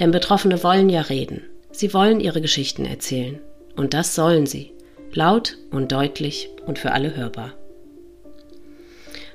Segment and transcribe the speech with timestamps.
[0.00, 1.42] Denn Betroffene wollen ja reden.
[1.70, 3.40] Sie wollen ihre Geschichten erzählen.
[3.76, 4.72] Und das sollen sie.
[5.12, 7.54] Laut und deutlich und für alle hörbar.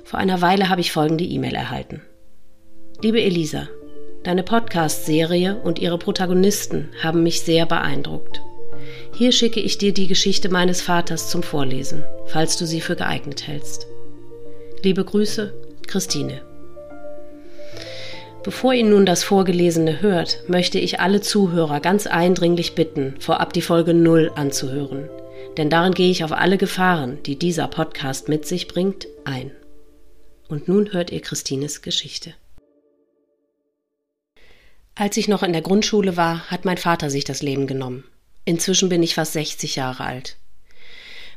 [0.04, 2.02] Vor einer Weile habe ich folgende E-Mail erhalten.
[3.02, 3.68] Liebe Elisa,
[4.24, 8.40] deine Podcast-Serie und ihre Protagonisten haben mich sehr beeindruckt.
[9.14, 13.46] Hier schicke ich dir die Geschichte meines Vaters zum Vorlesen, falls du sie für geeignet
[13.46, 13.86] hältst.
[14.82, 15.52] Liebe Grüße,
[15.86, 16.47] Christine.
[18.44, 23.62] Bevor ihr nun das Vorgelesene hört, möchte ich alle Zuhörer ganz eindringlich bitten, vorab die
[23.62, 25.10] Folge 0 anzuhören.
[25.56, 29.50] Denn darin gehe ich auf alle Gefahren, die dieser Podcast mit sich bringt, ein.
[30.48, 32.32] Und nun hört ihr Christines Geschichte.
[34.94, 38.04] Als ich noch in der Grundschule war, hat mein Vater sich das Leben genommen.
[38.44, 40.36] Inzwischen bin ich fast 60 Jahre alt.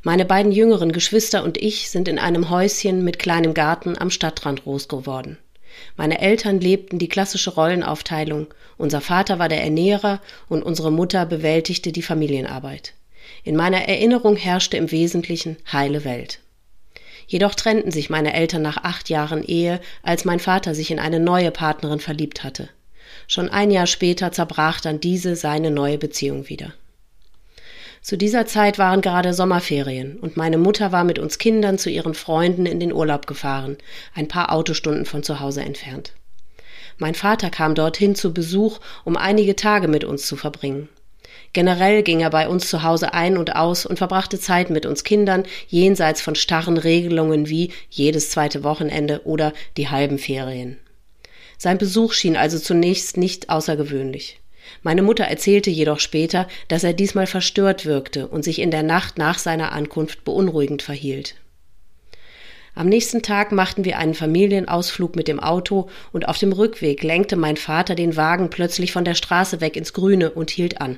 [0.04, 4.64] Meine beiden jüngeren Geschwister und ich sind in einem Häuschen mit kleinem Garten am Stadtrand
[4.64, 5.38] groß geworden.
[5.96, 8.48] Meine Eltern lebten die klassische Rollenaufteilung.
[8.78, 12.94] Unser Vater war der Ernährer und unsere Mutter bewältigte die Familienarbeit.
[13.44, 16.40] In meiner Erinnerung herrschte im Wesentlichen heile Welt.
[17.28, 21.20] Jedoch trennten sich meine Eltern nach acht Jahren Ehe, als mein Vater sich in eine
[21.20, 22.70] neue Partnerin verliebt hatte.
[23.28, 26.74] Schon ein Jahr später zerbrach dann diese seine neue Beziehung wieder.
[28.02, 32.16] Zu dieser Zeit waren gerade Sommerferien und meine Mutter war mit uns Kindern zu ihren
[32.16, 33.78] Freunden in den Urlaub gefahren,
[34.16, 36.14] ein paar Autostunden von zu Hause entfernt.
[36.98, 40.90] Mein Vater kam dorthin zu Besuch, um einige Tage mit uns zu verbringen.
[41.54, 45.04] Generell ging er bei uns zu Hause ein und aus und verbrachte Zeit mit uns
[45.04, 50.78] Kindern, jenseits von starren Regelungen wie jedes zweite Wochenende oder die halben Ferien.
[51.58, 54.41] Sein Besuch schien also zunächst nicht außergewöhnlich.
[54.84, 59.18] Meine Mutter erzählte jedoch später, dass er diesmal verstört wirkte und sich in der Nacht
[59.18, 61.36] nach seiner Ankunft beunruhigend verhielt.
[62.74, 67.36] Am nächsten Tag machten wir einen Familienausflug mit dem Auto und auf dem Rückweg lenkte
[67.36, 70.98] mein Vater den Wagen plötzlich von der Straße weg ins Grüne und hielt an.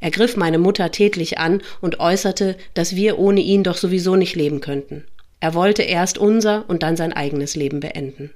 [0.00, 4.36] Er griff meine Mutter tätlich an und äußerte, dass wir ohne ihn doch sowieso nicht
[4.36, 5.04] leben könnten.
[5.40, 8.30] Er wollte erst unser und dann sein eigenes Leben beenden.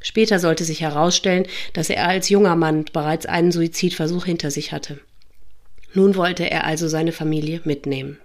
[0.00, 5.00] Später sollte sich herausstellen, dass er als junger Mann bereits einen Suizidversuch hinter sich hatte.
[5.94, 8.18] Nun wollte er also seine Familie mitnehmen.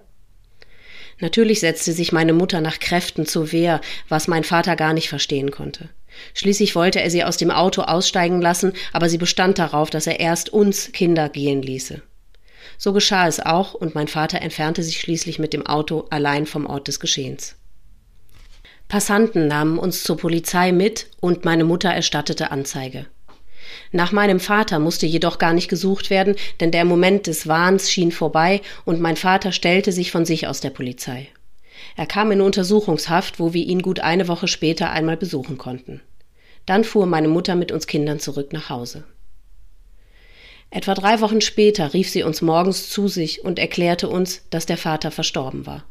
[1.19, 3.79] Natürlich setzte sich meine Mutter nach Kräften zur Wehr,
[4.09, 5.89] was mein Vater gar nicht verstehen konnte.
[6.33, 10.19] Schließlich wollte er sie aus dem Auto aussteigen lassen, aber sie bestand darauf, dass er
[10.19, 12.01] erst uns Kinder gehen ließe.
[12.77, 16.65] So geschah es auch, und mein Vater entfernte sich schließlich mit dem Auto allein vom
[16.65, 17.55] Ort des Geschehens.
[18.91, 23.05] Passanten nahmen uns zur Polizei mit und meine Mutter erstattete Anzeige.
[23.93, 28.11] Nach meinem Vater musste jedoch gar nicht gesucht werden, denn der Moment des Wahns schien
[28.11, 31.29] vorbei und mein Vater stellte sich von sich aus der Polizei.
[31.95, 36.01] Er kam in Untersuchungshaft, wo wir ihn gut eine Woche später einmal besuchen konnten.
[36.65, 39.05] Dann fuhr meine Mutter mit uns Kindern zurück nach Hause.
[40.69, 44.75] Etwa drei Wochen später rief sie uns morgens zu sich und erklärte uns, dass der
[44.75, 45.85] Vater verstorben war.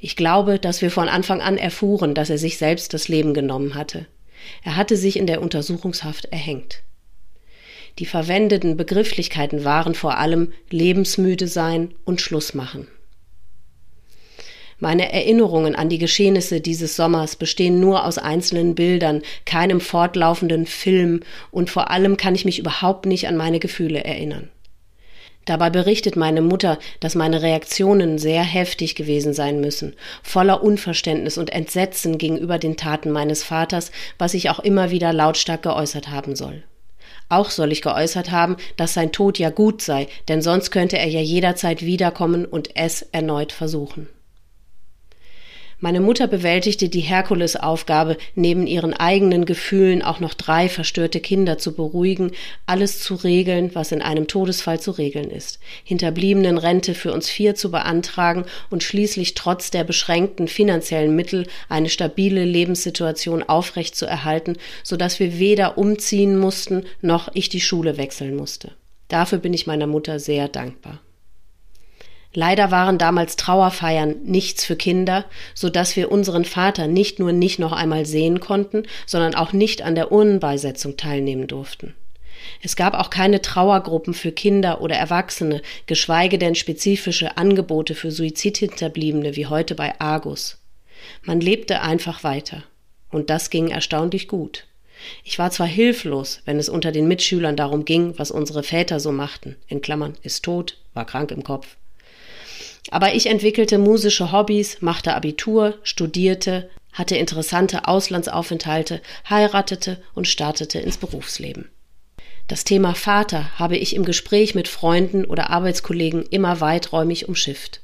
[0.00, 3.74] Ich glaube, dass wir von Anfang an erfuhren, dass er sich selbst das Leben genommen
[3.74, 4.06] hatte.
[4.62, 6.82] Er hatte sich in der Untersuchungshaft erhängt.
[7.98, 12.86] Die verwendeten Begrifflichkeiten waren vor allem lebensmüde sein und Schluss machen.
[14.80, 21.20] Meine Erinnerungen an die Geschehnisse dieses Sommers bestehen nur aus einzelnen Bildern, keinem fortlaufenden Film,
[21.50, 24.48] und vor allem kann ich mich überhaupt nicht an meine Gefühle erinnern.
[25.48, 31.48] Dabei berichtet meine Mutter, dass meine Reaktionen sehr heftig gewesen sein müssen, voller Unverständnis und
[31.48, 36.64] Entsetzen gegenüber den Taten meines Vaters, was ich auch immer wieder lautstark geäußert haben soll.
[37.30, 41.08] Auch soll ich geäußert haben, dass sein Tod ja gut sei, denn sonst könnte er
[41.08, 44.06] ja jederzeit wiederkommen und es erneut versuchen.
[45.80, 51.72] Meine Mutter bewältigte die Herkulesaufgabe, neben ihren eigenen Gefühlen auch noch drei verstörte Kinder zu
[51.72, 52.32] beruhigen,
[52.66, 57.54] alles zu regeln, was in einem Todesfall zu regeln ist, hinterbliebenen Rente für uns vier
[57.54, 64.56] zu beantragen und schließlich trotz der beschränkten finanziellen Mittel eine stabile Lebenssituation aufrecht zu erhalten,
[64.82, 68.72] so dass wir weder umziehen mussten, noch ich die Schule wechseln musste.
[69.06, 71.00] Dafür bin ich meiner Mutter sehr dankbar.
[72.34, 77.58] Leider waren damals Trauerfeiern nichts für Kinder, so dass wir unseren Vater nicht nur nicht
[77.58, 81.94] noch einmal sehen konnten, sondern auch nicht an der Urnenbeisetzung teilnehmen durften.
[82.62, 89.36] Es gab auch keine Trauergruppen für Kinder oder Erwachsene, geschweige denn spezifische Angebote für Suizidhinterbliebene
[89.36, 90.58] wie heute bei Argus.
[91.22, 92.62] Man lebte einfach weiter.
[93.10, 94.66] Und das ging erstaunlich gut.
[95.24, 99.12] Ich war zwar hilflos, wenn es unter den Mitschülern darum ging, was unsere Väter so
[99.12, 101.76] machten, in Klammern ist tot, war krank im Kopf.
[102.90, 110.96] Aber ich entwickelte musische Hobbys, machte Abitur, studierte, hatte interessante Auslandsaufenthalte, heiratete und startete ins
[110.96, 111.70] Berufsleben.
[112.48, 117.82] Das Thema Vater habe ich im Gespräch mit Freunden oder Arbeitskollegen immer weiträumig umschifft.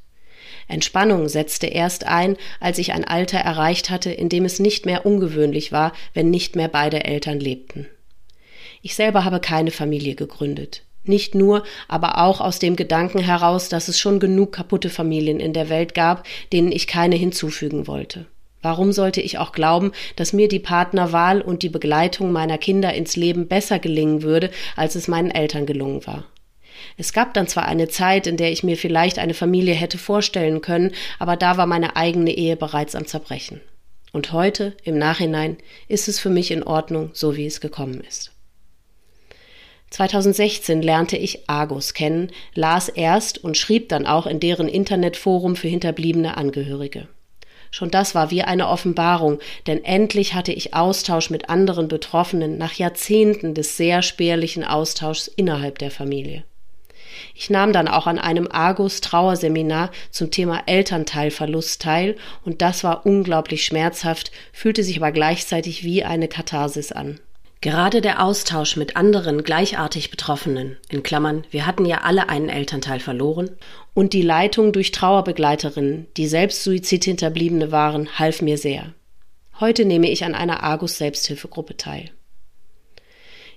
[0.68, 5.04] Entspannung setzte erst ein, als ich ein Alter erreicht hatte, in dem es nicht mehr
[5.04, 7.86] ungewöhnlich war, wenn nicht mehr beide Eltern lebten.
[8.80, 10.82] Ich selber habe keine Familie gegründet.
[11.04, 15.52] Nicht nur, aber auch aus dem Gedanken heraus, dass es schon genug kaputte Familien in
[15.52, 18.26] der Welt gab, denen ich keine hinzufügen wollte.
[18.62, 23.14] Warum sollte ich auch glauben, dass mir die Partnerwahl und die Begleitung meiner Kinder ins
[23.14, 26.24] Leben besser gelingen würde, als es meinen Eltern gelungen war?
[26.96, 30.62] Es gab dann zwar eine Zeit, in der ich mir vielleicht eine Familie hätte vorstellen
[30.62, 33.60] können, aber da war meine eigene Ehe bereits am Zerbrechen.
[34.12, 35.58] Und heute, im Nachhinein,
[35.88, 38.33] ist es für mich in Ordnung, so wie es gekommen ist.
[39.90, 45.68] 2016 lernte ich Argus kennen, las erst und schrieb dann auch in deren Internetforum für
[45.68, 47.08] hinterbliebene Angehörige.
[47.70, 52.74] Schon das war wie eine Offenbarung, denn endlich hatte ich Austausch mit anderen Betroffenen nach
[52.74, 56.44] Jahrzehnten des sehr spärlichen Austauschs innerhalb der Familie.
[57.34, 63.06] Ich nahm dann auch an einem Argus Trauerseminar zum Thema Elternteilverlust teil und das war
[63.06, 67.20] unglaublich schmerzhaft, fühlte sich aber gleichzeitig wie eine Katharsis an.
[67.64, 73.00] Gerade der Austausch mit anderen gleichartig Betroffenen, in Klammern, wir hatten ja alle einen Elternteil
[73.00, 73.56] verloren,
[73.94, 78.92] und die Leitung durch Trauerbegleiterinnen, die selbst Suizidhinterbliebene waren, half mir sehr.
[79.60, 82.10] Heute nehme ich an einer Argus Selbsthilfegruppe teil.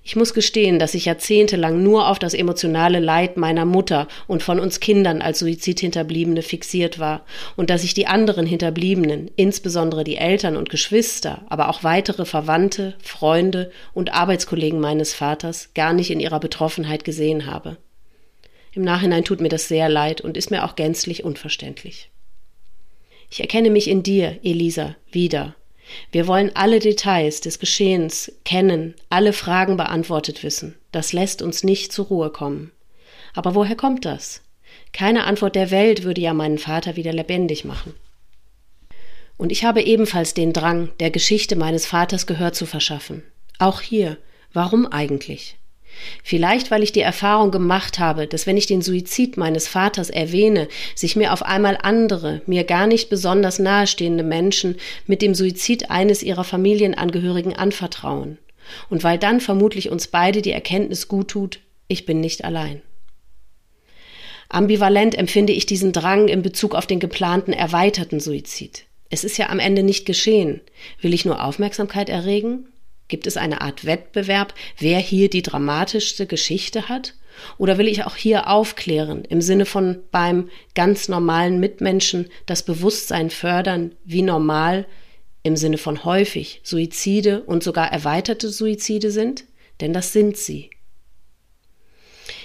[0.08, 4.58] Ich muss gestehen, dass ich jahrzehntelang nur auf das emotionale Leid meiner Mutter und von
[4.58, 7.26] uns Kindern als Suizidhinterbliebene fixiert war
[7.56, 12.94] und dass ich die anderen Hinterbliebenen, insbesondere die Eltern und Geschwister, aber auch weitere Verwandte,
[13.02, 17.76] Freunde und Arbeitskollegen meines Vaters gar nicht in ihrer Betroffenheit gesehen habe.
[18.72, 22.08] Im Nachhinein tut mir das sehr leid und ist mir auch gänzlich unverständlich.
[23.30, 25.54] Ich erkenne mich in dir, Elisa, wieder
[26.12, 30.76] wir wollen alle Details des Geschehens kennen, alle Fragen beantwortet wissen.
[30.92, 32.72] Das lässt uns nicht zur Ruhe kommen.
[33.34, 34.42] Aber woher kommt das?
[34.92, 37.94] Keine Antwort der Welt würde ja meinen Vater wieder lebendig machen.
[39.36, 43.22] Und ich habe ebenfalls den Drang, der Geschichte meines Vaters Gehör zu verschaffen.
[43.58, 44.18] Auch hier,
[44.52, 45.56] warum eigentlich?
[46.22, 50.68] Vielleicht, weil ich die Erfahrung gemacht habe, dass wenn ich den Suizid meines Vaters erwähne,
[50.94, 56.22] sich mir auf einmal andere, mir gar nicht besonders nahestehende Menschen mit dem Suizid eines
[56.22, 58.38] ihrer Familienangehörigen anvertrauen.
[58.90, 62.82] Und weil dann vermutlich uns beide die Erkenntnis gut tut, ich bin nicht allein.
[64.50, 68.84] Ambivalent empfinde ich diesen Drang in Bezug auf den geplanten erweiterten Suizid.
[69.10, 70.60] Es ist ja am Ende nicht geschehen.
[71.00, 72.66] Will ich nur Aufmerksamkeit erregen?
[73.08, 77.14] Gibt es eine Art Wettbewerb, wer hier die dramatischste Geschichte hat?
[77.56, 83.30] Oder will ich auch hier aufklären, im Sinne von beim ganz normalen Mitmenschen das Bewusstsein
[83.30, 84.86] fördern, wie normal
[85.42, 89.44] im Sinne von häufig Suizide und sogar erweiterte Suizide sind?
[89.80, 90.70] Denn das sind sie.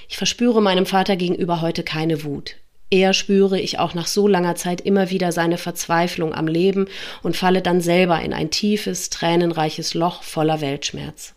[0.07, 2.57] Ich verspüre meinem Vater gegenüber heute keine Wut.
[2.93, 6.85] Eher spüre ich auch nach so langer Zeit immer wieder seine Verzweiflung am Leben
[7.23, 11.33] und falle dann selber in ein tiefes, tränenreiches Loch voller Weltschmerz.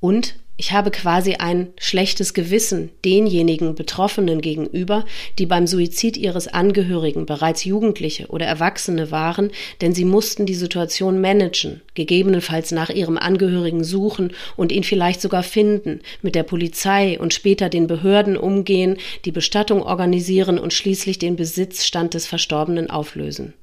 [0.00, 5.04] Und ich habe quasi ein schlechtes Gewissen denjenigen Betroffenen gegenüber,
[5.38, 11.20] die beim Suizid ihres Angehörigen bereits Jugendliche oder Erwachsene waren, denn sie mussten die Situation
[11.20, 17.34] managen, gegebenenfalls nach ihrem Angehörigen suchen und ihn vielleicht sogar finden, mit der Polizei und
[17.34, 23.54] später den Behörden umgehen, die Bestattung organisieren und schließlich den Besitzstand des Verstorbenen auflösen.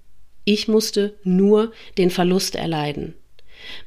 [0.43, 3.13] Ich musste nur den Verlust erleiden.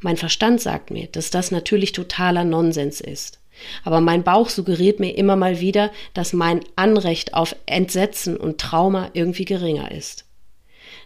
[0.01, 3.41] Mein Verstand sagt mir, dass das natürlich totaler Nonsens ist.
[3.85, 9.11] Aber mein Bauch suggeriert mir immer mal wieder, dass mein Anrecht auf Entsetzen und Trauma
[9.13, 10.25] irgendwie geringer ist.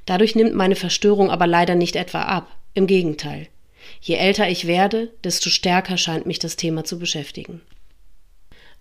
[0.07, 2.57] Dadurch nimmt meine Verstörung aber leider nicht etwa ab.
[2.75, 3.49] Im Gegenteil.
[4.01, 7.61] Je älter ich werde, desto stärker scheint mich das Thema zu beschäftigen.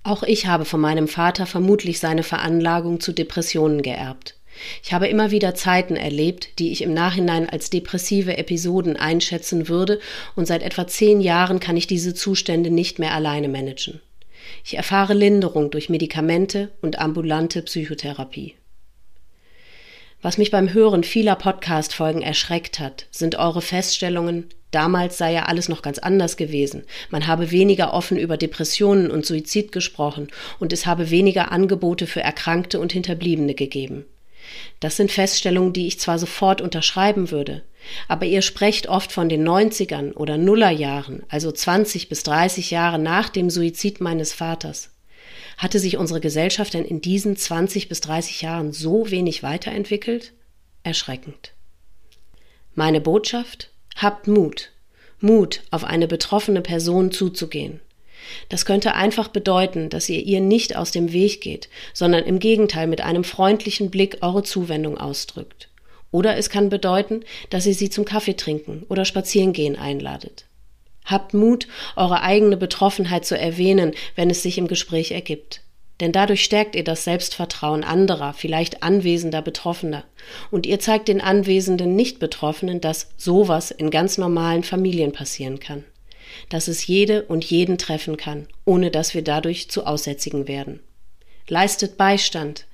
[0.03, 4.36] Auch ich habe von meinem Vater vermutlich seine Veranlagung zu Depressionen geerbt.
[4.83, 9.99] Ich habe immer wieder Zeiten erlebt, die ich im Nachhinein als depressive Episoden einschätzen würde,
[10.35, 14.01] und seit etwa zehn Jahren kann ich diese Zustände nicht mehr alleine managen.
[14.63, 18.55] Ich erfahre Linderung durch Medikamente und ambulante Psychotherapie.
[20.21, 25.69] Was mich beim Hören vieler Podcast-Folgen erschreckt hat, sind eure Feststellungen, Damals sei ja alles
[25.69, 26.83] noch ganz anders gewesen.
[27.09, 30.27] Man habe weniger offen über Depressionen und Suizid gesprochen
[30.59, 34.05] und es habe weniger Angebote für Erkrankte und Hinterbliebene gegeben.
[34.79, 37.63] Das sind Feststellungen, die ich zwar sofort unterschreiben würde,
[38.07, 43.29] aber ihr sprecht oft von den 90ern oder Nullerjahren, also 20 bis 30 Jahre nach
[43.29, 44.91] dem Suizid meines Vaters.
[45.57, 50.33] Hatte sich unsere Gesellschaft denn in diesen 20 bis 30 Jahren so wenig weiterentwickelt?
[50.83, 51.53] Erschreckend.
[52.75, 53.71] Meine Botschaft?
[53.95, 54.71] Habt Mut.
[55.19, 57.79] Mut, auf eine betroffene Person zuzugehen.
[58.49, 62.87] Das könnte einfach bedeuten, dass ihr ihr nicht aus dem Weg geht, sondern im Gegenteil
[62.87, 65.69] mit einem freundlichen Blick eure Zuwendung ausdrückt.
[66.11, 70.45] Oder es kann bedeuten, dass ihr sie zum Kaffee trinken oder Spazierengehen einladet.
[71.05, 75.61] Habt Mut, eure eigene Betroffenheit zu erwähnen, wenn es sich im Gespräch ergibt.
[75.99, 80.03] Denn dadurch stärkt ihr das Selbstvertrauen anderer, vielleicht anwesender Betroffener.
[80.51, 85.85] Und ihr zeigt den anwesenden Nicht-Betroffenen, dass sowas in ganz normalen Familien passieren kann.
[86.49, 90.79] Dass es jede und jeden treffen kann, ohne dass wir dadurch zu Aussätzigen werden.
[91.47, 92.65] Leistet Beistand.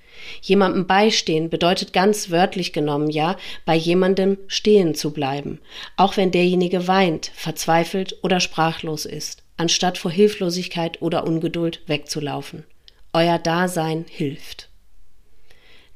[0.41, 5.59] Jemandem beistehen bedeutet ganz wörtlich genommen ja, bei jemandem stehen zu bleiben,
[5.97, 12.63] auch wenn derjenige weint, verzweifelt oder sprachlos ist, anstatt vor Hilflosigkeit oder Ungeduld wegzulaufen.
[13.11, 14.69] Euer Dasein hilft.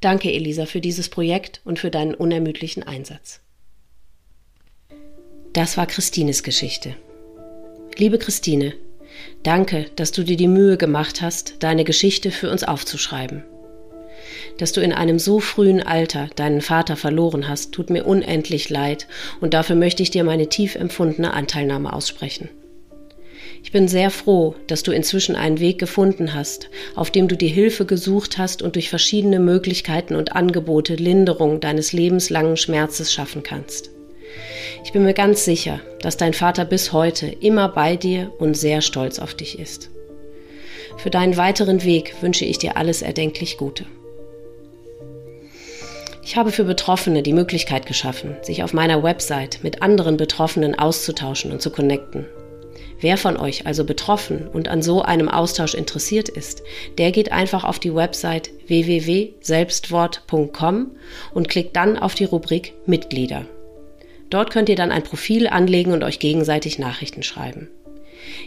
[0.00, 3.40] Danke, Elisa, für dieses Projekt und für deinen unermüdlichen Einsatz.
[5.52, 6.94] Das war Christines Geschichte.
[8.00, 8.74] Liebe Christine,
[9.42, 13.42] danke, dass du dir die Mühe gemacht hast, deine Geschichte für uns aufzuschreiben.
[14.56, 19.08] Dass du in einem so frühen Alter deinen Vater verloren hast, tut mir unendlich leid
[19.40, 22.48] und dafür möchte ich dir meine tief empfundene Anteilnahme aussprechen.
[23.64, 27.50] Ich bin sehr froh, dass du inzwischen einen Weg gefunden hast, auf dem du dir
[27.50, 33.90] Hilfe gesucht hast und durch verschiedene Möglichkeiten und Angebote Linderung deines lebenslangen Schmerzes schaffen kannst.
[34.88, 38.80] Ich bin mir ganz sicher, dass dein Vater bis heute immer bei dir und sehr
[38.80, 39.90] stolz auf dich ist.
[40.96, 43.84] Für deinen weiteren Weg wünsche ich dir alles erdenklich Gute.
[46.22, 51.52] Ich habe für Betroffene die Möglichkeit geschaffen, sich auf meiner Website mit anderen Betroffenen auszutauschen
[51.52, 52.24] und zu connecten.
[52.98, 56.62] Wer von euch also betroffen und an so einem Austausch interessiert ist,
[56.96, 60.92] der geht einfach auf die Website www.selbstwort.com
[61.34, 63.44] und klickt dann auf die Rubrik Mitglieder.
[64.30, 67.68] Dort könnt ihr dann ein Profil anlegen und euch gegenseitig Nachrichten schreiben.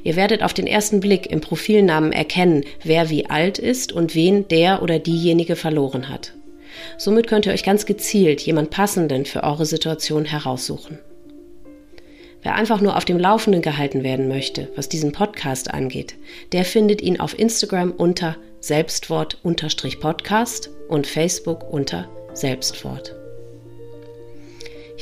[0.03, 4.47] Ihr werdet auf den ersten Blick im Profilnamen erkennen, wer wie alt ist und wen
[4.47, 6.33] der oder diejenige verloren hat.
[6.97, 10.99] Somit könnt ihr euch ganz gezielt jemand Passenden für eure Situation heraussuchen.
[12.43, 16.15] Wer einfach nur auf dem Laufenden gehalten werden möchte, was diesen Podcast angeht,
[16.53, 23.20] der findet ihn auf Instagram unter Selbstwort-Podcast und Facebook unter Selbstwort.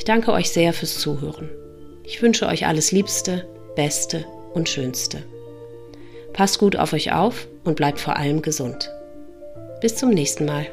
[0.00, 1.50] Ich danke euch sehr fürs Zuhören.
[2.04, 5.22] Ich wünsche euch alles Liebste, Beste und Schönste.
[6.32, 8.90] Passt gut auf euch auf und bleibt vor allem gesund.
[9.82, 10.68] Bis zum nächsten Mal.